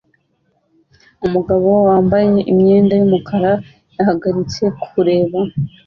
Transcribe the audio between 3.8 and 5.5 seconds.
yahagaritse kureba